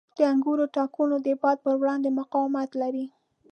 •د 0.17 0.19
انګورو 0.31 0.65
تاکونه 0.75 1.15
د 1.25 1.27
باد 1.41 1.57
په 1.65 1.71
وړاندې 1.81 2.09
مقاومت 2.19 2.69
لري. 2.81 3.05